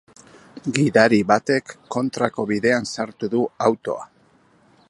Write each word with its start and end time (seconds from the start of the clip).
Gidari 0.77 1.19
batek 1.33 1.75
kontrako 1.97 2.49
bidean 2.53 2.91
sartu 2.93 3.33
du 3.37 3.47
autoa. 3.71 4.13